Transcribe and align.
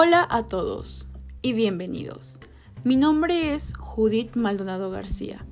Hola 0.00 0.28
a 0.30 0.46
todos 0.46 1.08
y 1.42 1.54
bienvenidos. 1.54 2.38
Mi 2.84 2.94
nombre 2.94 3.54
es 3.54 3.74
Judith 3.74 4.36
Maldonado 4.36 4.92
García, 4.92 5.44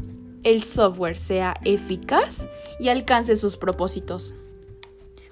el 0.44 0.63
software 0.63 1.17
sea 1.17 1.55
eficaz 1.63 2.47
y 2.80 2.89
alcance 2.89 3.35
sus 3.35 3.57
propósitos. 3.57 4.35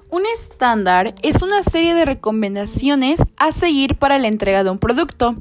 Un 0.09 0.23
estándar 0.25 1.16
es 1.22 1.41
una 1.41 1.63
serie 1.63 1.94
de 1.94 2.05
recomendaciones 2.05 3.19
a 3.36 3.52
seguir 3.52 3.97
para 3.97 4.19
la 4.19 4.30
entrega 4.30 4.63
de 4.63 4.69
un 4.69 4.80
producto. 4.80 5.36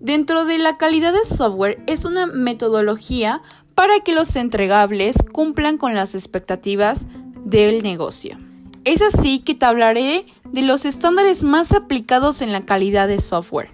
Dentro 0.00 0.44
de 0.44 0.58
la 0.58 0.76
calidad 0.76 1.12
de 1.12 1.24
software 1.24 1.82
es 1.88 2.04
una 2.04 2.26
metodología 2.26 3.42
para 3.74 3.98
que 4.00 4.14
los 4.14 4.36
entregables 4.36 5.16
cumplan 5.32 5.76
con 5.76 5.94
las 5.94 6.14
expectativas 6.14 7.06
del 7.44 7.82
negocio. 7.82 8.38
Es 8.84 9.02
así 9.02 9.40
que 9.40 9.56
te 9.56 9.66
hablaré 9.66 10.26
de 10.44 10.62
los 10.62 10.84
estándares 10.84 11.42
más 11.42 11.72
aplicados 11.72 12.42
en 12.42 12.52
la 12.52 12.64
calidad 12.64 13.08
de 13.08 13.20
software. 13.20 13.70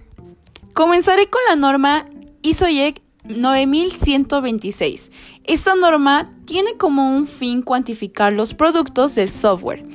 Comenzaré 0.73 1.27
con 1.27 1.41
la 1.47 1.55
norma 1.55 2.07
ISO-IEC 2.41 3.01
9126. 3.23 5.11
Esta 5.43 5.75
norma 5.75 6.31
tiene 6.45 6.77
como 6.77 7.15
un 7.15 7.27
fin 7.27 7.61
cuantificar 7.61 8.33
los 8.33 8.53
productos 8.53 9.15
del 9.15 9.29
software. 9.29 9.85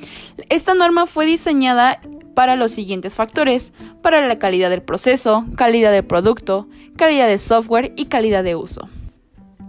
Esta 0.49 0.73
norma 0.73 1.05
fue 1.05 1.25
diseñada 1.25 1.99
para 2.33 2.55
los 2.55 2.71
siguientes 2.71 3.15
factores, 3.15 3.73
para 4.01 4.27
la 4.27 4.37
calidad 4.39 4.69
del 4.69 4.83
proceso, 4.83 5.45
calidad 5.55 5.91
del 5.91 6.05
producto, 6.05 6.67
calidad 6.95 7.27
de 7.27 7.37
software 7.37 7.93
y 7.95 8.05
calidad 8.05 8.43
de 8.43 8.55
uso. 8.55 8.89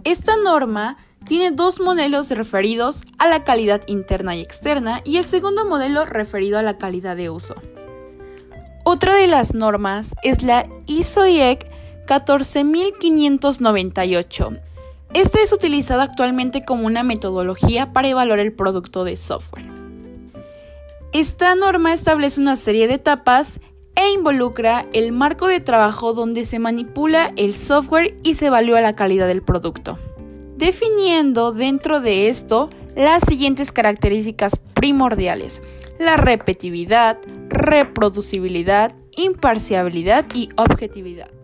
Esta 0.03 0.37
norma 0.37 0.97
tiene 1.25 1.51
dos 1.51 1.79
modelos 1.79 2.29
referidos 2.31 3.03
a 3.17 3.27
la 3.27 3.43
calidad 3.43 3.81
interna 3.87 4.35
y 4.35 4.41
externa 4.41 5.01
y 5.03 5.17
el 5.17 5.25
segundo 5.25 5.65
modelo 5.65 6.05
referido 6.05 6.57
a 6.57 6.63
la 6.63 6.77
calidad 6.77 7.15
de 7.15 7.29
uso. 7.29 7.55
Otra 8.83 9.15
de 9.15 9.27
las 9.27 9.53
normas 9.53 10.15
es 10.23 10.41
la 10.41 10.67
ISO-IEC 10.87 11.68
14598. 12.09 14.59
Esta 15.13 15.41
es 15.41 15.53
utilizada 15.53 16.03
actualmente 16.03 16.65
como 16.65 16.85
una 16.85 17.03
metodología 17.03 17.93
para 17.93 18.09
evaluar 18.09 18.39
el 18.39 18.53
producto 18.53 19.03
de 19.03 19.15
software. 19.15 19.65
Esta 21.13 21.53
norma 21.55 21.93
establece 21.93 22.41
una 22.41 22.55
serie 22.55 22.87
de 22.87 22.95
etapas 22.95 23.59
e 23.95 24.11
involucra 24.11 24.85
el 24.93 25.11
marco 25.11 25.47
de 25.47 25.59
trabajo 25.59 26.13
donde 26.13 26.45
se 26.45 26.59
manipula 26.59 27.33
el 27.35 27.55
software 27.55 28.15
y 28.23 28.35
se 28.35 28.45
evalúa 28.47 28.81
la 28.81 28.95
calidad 28.95 29.27
del 29.27 29.41
producto, 29.41 29.97
definiendo 30.57 31.51
dentro 31.51 31.99
de 31.99 32.29
esto 32.29 32.69
las 32.95 33.23
siguientes 33.27 33.71
características 33.71 34.53
primordiales, 34.73 35.61
la 35.97 36.17
repetibilidad, 36.17 37.17
reproducibilidad, 37.49 38.93
imparcialidad 39.15 40.25
y 40.33 40.49
objetividad. 40.55 41.38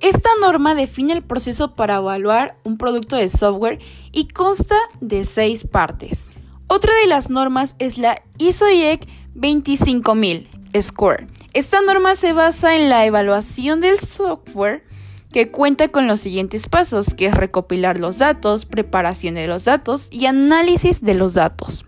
Esta 0.00 0.30
norma 0.40 0.74
define 0.74 1.12
el 1.12 1.22
proceso 1.22 1.74
para 1.74 1.96
evaluar 1.96 2.56
un 2.64 2.78
producto 2.78 3.16
de 3.16 3.28
software 3.28 3.80
y 4.12 4.28
consta 4.28 4.76
de 5.00 5.24
seis 5.24 5.66
partes. 5.66 6.30
Otra 6.68 6.94
de 7.00 7.08
las 7.08 7.30
normas 7.30 7.74
es 7.78 7.98
la 7.98 8.22
ISO-IEC 8.38 9.08
25000 9.34 10.48
Score. 10.80 11.26
Esta 11.52 11.80
norma 11.80 12.14
se 12.14 12.32
basa 12.32 12.76
en 12.76 12.88
la 12.88 13.06
evaluación 13.06 13.80
del 13.80 13.98
software 13.98 14.84
que 15.32 15.50
cuenta 15.50 15.88
con 15.88 16.06
los 16.06 16.20
siguientes 16.20 16.68
pasos, 16.68 17.14
que 17.14 17.26
es 17.26 17.34
recopilar 17.34 17.98
los 17.98 18.18
datos, 18.18 18.66
preparación 18.66 19.34
de 19.34 19.46
los 19.46 19.64
datos 19.64 20.08
y 20.10 20.26
análisis 20.26 21.02
de 21.02 21.14
los 21.14 21.34
datos. 21.34 21.84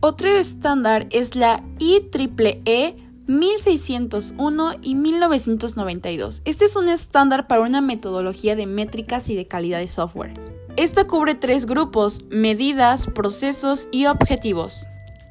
Otro 0.00 0.28
estándar 0.28 1.06
es 1.10 1.34
la 1.36 1.62
IEEE 1.78 3.07
1601 3.28 4.76
y 4.82 4.94
1992. 4.94 6.42
Este 6.46 6.64
es 6.64 6.76
un 6.76 6.88
estándar 6.88 7.46
para 7.46 7.60
una 7.60 7.82
metodología 7.82 8.56
de 8.56 8.66
métricas 8.66 9.28
y 9.28 9.36
de 9.36 9.46
calidad 9.46 9.78
de 9.78 9.88
software. 9.88 10.32
Esta 10.76 11.06
cubre 11.06 11.34
tres 11.34 11.66
grupos, 11.66 12.22
medidas, 12.30 13.06
procesos 13.06 13.86
y 13.92 14.06
objetivos. 14.06 14.86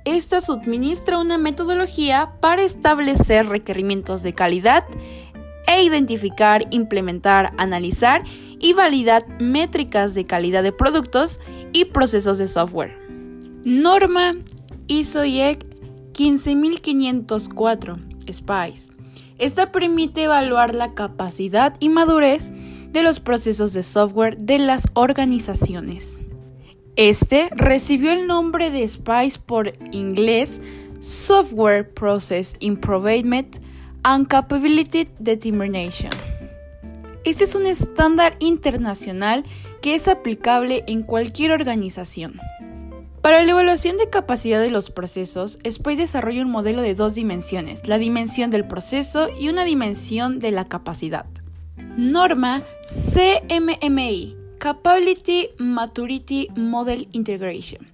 Esta 0.06 0.42
suministra 0.42 1.18
una 1.18 1.38
metodología 1.38 2.34
para 2.40 2.62
establecer 2.62 3.48
requerimientos 3.48 4.24
de 4.24 4.34
calidad 4.34 4.86
e 5.66 5.84
identificar, 5.84 6.66
implementar, 6.70 7.54
analizar 7.58 8.24
y 8.60 8.74
validar 8.74 9.26
métricas 9.42 10.14
de 10.14 10.26
calidad 10.26 10.64
de 10.64 10.72
productos 10.72 11.40
y 11.74 11.86
procesos 11.86 12.38
de 12.38 12.48
software. 12.48 12.96
Norma 13.66 14.36
ISO 14.88 15.26
IEC 15.26 15.67
15504 16.18 18.00
SPICE. 18.28 18.92
Esta 19.38 19.72
permite 19.72 20.24
evaluar 20.24 20.74
la 20.74 20.96
capacidad 20.96 21.76
y 21.80 21.90
madurez 21.90 22.52
de 22.92 23.04
los 23.04 23.20
procesos 23.20 23.72
de 23.74 23.84
software 23.84 24.36
de 24.38 24.58
las 24.58 24.88
organizaciones. 24.96 26.20
Este 26.96 27.50
recibió 27.52 28.12
el 28.12 28.26
nombre 28.26 28.72
de 28.72 28.90
SPICE 28.90 29.40
por 29.46 29.74
inglés 29.92 30.60
Software 31.00 31.94
Process 31.94 32.56
Improvement 32.62 33.58
and 34.02 34.28
Capability 34.28 35.08
Determination. 35.20 36.10
Este 37.26 37.44
es 37.44 37.54
un 37.54 37.68
estándar 37.68 38.36
internacional 38.40 39.44
que 39.84 39.94
es 39.94 40.08
aplicable 40.08 40.84
en 40.88 41.04
cualquier 41.04 41.52
organización. 41.52 42.40
Para 43.28 43.44
la 43.44 43.52
evaluación 43.52 43.98
de 43.98 44.10
capacidad 44.10 44.62
de 44.62 44.72
los 44.72 44.90
procesos, 44.90 45.60
SPICE 45.70 46.04
desarrolla 46.04 46.44
un 46.44 46.50
modelo 46.50 46.82
de 46.82 46.96
dos 46.96 47.14
dimensiones, 47.14 47.86
la 47.86 47.98
dimensión 47.98 48.52
del 48.52 48.66
proceso 48.66 49.28
y 49.38 49.50
una 49.50 49.66
dimensión 49.66 50.40
de 50.40 50.52
la 50.52 50.64
capacidad. 50.64 51.26
Norma 51.98 52.64
CMMI, 52.88 54.34
Capability 54.60 55.50
Maturity 55.58 56.48
Model 56.56 57.10
Integration. 57.12 57.86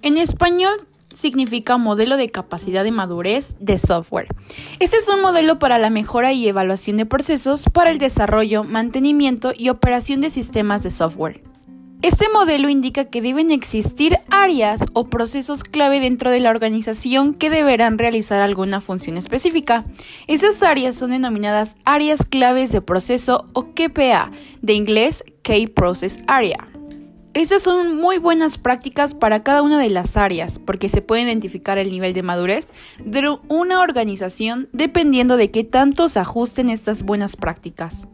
En 0.00 0.16
español 0.16 0.72
significa 1.12 1.76
modelo 1.76 2.16
de 2.16 2.30
capacidad 2.30 2.82
de 2.82 2.90
madurez 2.90 3.56
de 3.60 3.76
software. 3.76 4.28
Este 4.78 4.96
es 4.96 5.06
un 5.10 5.20
modelo 5.20 5.58
para 5.58 5.78
la 5.78 5.90
mejora 5.90 6.32
y 6.32 6.48
evaluación 6.48 6.96
de 6.96 7.04
procesos 7.04 7.66
para 7.70 7.90
el 7.90 7.98
desarrollo, 7.98 8.64
mantenimiento 8.64 9.52
y 9.54 9.68
operación 9.68 10.22
de 10.22 10.30
sistemas 10.30 10.82
de 10.82 10.90
software. 10.90 11.49
Este 12.02 12.30
modelo 12.32 12.70
indica 12.70 13.04
que 13.04 13.20
deben 13.20 13.50
existir 13.50 14.16
áreas 14.30 14.80
o 14.94 15.10
procesos 15.10 15.64
clave 15.64 16.00
dentro 16.00 16.30
de 16.30 16.40
la 16.40 16.48
organización 16.48 17.34
que 17.34 17.50
deberán 17.50 17.98
realizar 17.98 18.40
alguna 18.40 18.80
función 18.80 19.18
específica. 19.18 19.84
Esas 20.26 20.62
áreas 20.62 20.96
son 20.96 21.10
denominadas 21.10 21.76
áreas 21.84 22.24
claves 22.24 22.72
de 22.72 22.80
proceso 22.80 23.48
o 23.52 23.74
KPA, 23.74 24.30
de 24.62 24.72
inglés 24.72 25.22
Key 25.42 25.66
Process 25.66 26.20
Area. 26.26 26.66
Estas 27.34 27.62
son 27.62 27.96
muy 27.96 28.16
buenas 28.16 28.56
prácticas 28.56 29.14
para 29.14 29.42
cada 29.42 29.60
una 29.60 29.78
de 29.78 29.90
las 29.90 30.16
áreas 30.16 30.58
porque 30.58 30.88
se 30.88 31.02
puede 31.02 31.22
identificar 31.22 31.76
el 31.76 31.90
nivel 31.92 32.14
de 32.14 32.22
madurez 32.22 32.66
de 33.04 33.36
una 33.48 33.80
organización 33.80 34.70
dependiendo 34.72 35.36
de 35.36 35.50
qué 35.50 35.64
tanto 35.64 36.08
se 36.08 36.18
ajusten 36.18 36.70
estas 36.70 37.02
buenas 37.02 37.36
prácticas. 37.36 38.08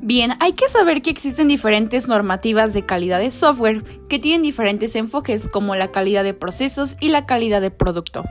Bien, 0.00 0.32
hay 0.38 0.52
que 0.52 0.68
saber 0.68 1.02
que 1.02 1.10
existen 1.10 1.48
diferentes 1.48 2.06
normativas 2.06 2.72
de 2.72 2.86
calidad 2.86 3.18
de 3.18 3.32
software 3.32 3.82
que 4.08 4.20
tienen 4.20 4.42
diferentes 4.42 4.94
enfoques 4.94 5.48
como 5.48 5.74
la 5.74 5.90
calidad 5.90 6.22
de 6.22 6.34
procesos 6.34 6.96
y 7.00 7.08
la 7.08 7.26
calidad 7.26 7.60
de 7.60 7.72
producto. 7.72 8.24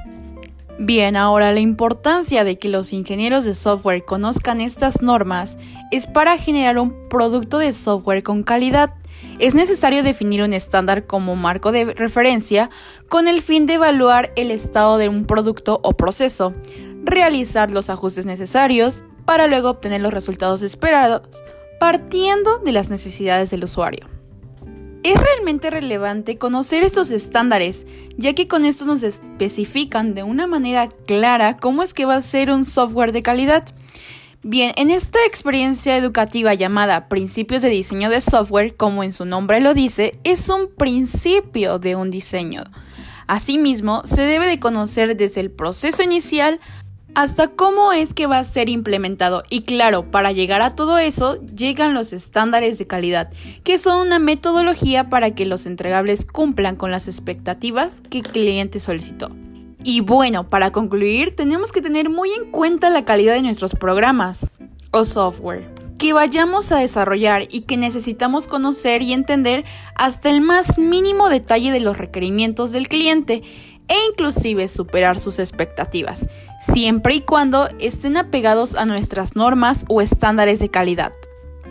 Bien, 0.79 1.17
ahora 1.17 1.51
la 1.51 1.59
importancia 1.59 2.43
de 2.43 2.57
que 2.57 2.69
los 2.69 2.93
ingenieros 2.93 3.43
de 3.43 3.53
software 3.53 4.05
conozcan 4.05 4.61
estas 4.61 5.01
normas 5.01 5.57
es 5.91 6.07
para 6.07 6.37
generar 6.37 6.77
un 6.77 7.09
producto 7.09 7.57
de 7.57 7.73
software 7.73 8.23
con 8.23 8.43
calidad 8.43 8.93
es 9.39 9.53
necesario 9.53 10.03
definir 10.03 10.43
un 10.43 10.53
estándar 10.53 11.05
como 11.05 11.35
marco 11.35 11.71
de 11.71 11.85
referencia 11.93 12.69
con 13.09 13.27
el 13.27 13.41
fin 13.41 13.65
de 13.65 13.73
evaluar 13.73 14.31
el 14.35 14.51
estado 14.51 14.97
de 14.97 15.09
un 15.09 15.25
producto 15.25 15.79
o 15.83 15.93
proceso, 15.93 16.53
realizar 17.03 17.71
los 17.71 17.89
ajustes 17.89 18.25
necesarios 18.25 19.03
para 19.25 19.47
luego 19.47 19.69
obtener 19.69 20.01
los 20.01 20.13
resultados 20.13 20.61
esperados 20.61 21.23
partiendo 21.79 22.59
de 22.59 22.71
las 22.71 22.89
necesidades 22.89 23.50
del 23.50 23.63
usuario. 23.63 24.07
Es 25.03 25.18
realmente 25.19 25.69
relevante 25.69 26.38
conocer 26.38 26.83
estos 26.83 27.12
estándares, 27.12 27.85
ya 28.18 28.33
que 28.33 28.47
con 28.47 28.65
estos 28.65 28.88
nos 28.88 29.03
especifican 29.03 30.15
de 30.15 30.24
una 30.24 30.47
manera 30.47 30.89
clara 30.89 31.57
cómo 31.57 31.83
es 31.83 31.94
que 31.94 32.06
va 32.06 32.15
a 32.15 32.21
ser 32.21 32.51
un 32.51 32.65
software 32.65 33.12
de 33.12 33.24
calidad. 33.24 33.63
Bien, 34.44 34.74
en 34.75 34.91
esta 34.91 35.19
experiencia 35.25 35.97
educativa 35.97 36.53
llamada 36.53 37.07
Principios 37.09 37.62
de 37.62 37.69
Diseño 37.69 38.09
de 38.09 38.21
Software, 38.21 38.75
como 38.75 39.03
en 39.03 39.13
su 39.13 39.25
nombre 39.25 39.62
lo 39.62 39.74
dice, 39.74 40.12
es 40.24 40.50
un 40.50 40.69
principio 40.75 41.79
de 41.79 41.95
un 41.95 42.12
diseño. 42.12 42.63
Asimismo, 43.27 44.03
se 44.06 44.21
debe 44.21 44.47
de 44.47 44.59
conocer 44.59 45.18
desde 45.18 45.41
el 45.41 45.51
proceso 45.51 46.01
inicial 46.01 46.59
hasta 47.17 47.47
cómo 47.47 47.93
es 47.93 48.13
que 48.13 48.27
va 48.27 48.37
a 48.37 48.43
ser 48.43 48.69
implementado. 48.69 49.41
Y 49.49 49.63
claro, 49.63 50.11
para 50.11 50.33
llegar 50.33 50.61
a 50.61 50.75
todo 50.75 50.99
eso, 50.99 51.43
llegan 51.47 51.95
los 51.95 52.13
estándares 52.13 52.77
de 52.77 52.85
calidad, 52.85 53.31
que 53.63 53.79
son 53.79 54.05
una 54.05 54.19
metodología 54.19 55.09
para 55.09 55.31
que 55.31 55.47
los 55.47 55.65
entregables 55.65 56.27
cumplan 56.27 56.75
con 56.75 56.91
las 56.91 57.07
expectativas 57.07 58.03
que 58.11 58.19
el 58.19 58.27
cliente 58.27 58.79
solicitó. 58.79 59.31
Y 59.83 60.01
bueno, 60.01 60.47
para 60.47 60.69
concluir, 60.69 61.35
tenemos 61.35 61.71
que 61.71 61.81
tener 61.81 62.11
muy 62.11 62.29
en 62.33 62.51
cuenta 62.51 62.91
la 62.91 63.03
calidad 63.03 63.33
de 63.33 63.41
nuestros 63.41 63.73
programas 63.73 64.45
o 64.91 65.03
software 65.03 65.73
que 65.97 66.13
vayamos 66.13 66.71
a 66.71 66.77
desarrollar 66.77 67.47
y 67.49 67.61
que 67.61 67.75
necesitamos 67.75 68.47
conocer 68.47 69.01
y 69.01 69.13
entender 69.13 69.65
hasta 69.95 70.29
el 70.29 70.41
más 70.41 70.77
mínimo 70.77 71.29
detalle 71.29 71.71
de 71.71 71.79
los 71.79 71.97
requerimientos 71.97 72.71
del 72.71 72.87
cliente 72.87 73.41
e 73.88 73.95
inclusive 74.10 74.68
superar 74.68 75.19
sus 75.19 75.39
expectativas, 75.39 76.28
siempre 76.62 77.16
y 77.16 77.22
cuando 77.22 77.69
estén 77.80 78.18
apegados 78.18 78.75
a 78.75 78.86
nuestras 78.86 79.36
normas 79.36 79.86
o 79.88 80.01
estándares 80.01 80.60
de 80.60 80.69
calidad, 80.69 81.13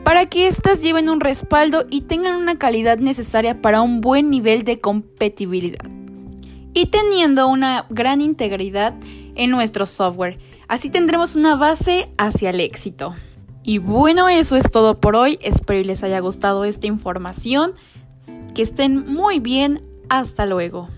para 0.04 0.26
que 0.26 0.46
éstas 0.46 0.82
lleven 0.82 1.08
un 1.08 1.20
respaldo 1.20 1.84
y 1.90 2.02
tengan 2.02 2.36
una 2.36 2.58
calidad 2.58 2.98
necesaria 2.98 3.60
para 3.60 3.82
un 3.82 4.00
buen 4.00 4.30
nivel 4.30 4.64
de 4.64 4.80
compatibilidad 4.80 5.90
y 6.76 6.86
teniendo 6.86 7.48
una 7.48 7.86
gran 7.88 8.20
integridad 8.20 8.94
en 9.34 9.50
nuestro 9.50 9.86
software. 9.86 10.38
Así 10.68 10.90
tendremos 10.90 11.34
una 11.34 11.56
base 11.56 12.08
hacia 12.18 12.50
el 12.50 12.60
éxito. 12.60 13.14
Y 13.62 13.78
bueno, 13.78 14.28
eso 14.28 14.56
es 14.56 14.70
todo 14.70 15.00
por 15.00 15.16
hoy. 15.16 15.38
Espero 15.40 15.82
les 15.84 16.02
haya 16.02 16.20
gustado 16.20 16.64
esta 16.64 16.86
información. 16.86 17.72
Que 18.54 18.62
estén 18.62 19.12
muy 19.12 19.40
bien. 19.40 19.82
Hasta 20.08 20.46
luego. 20.46 20.88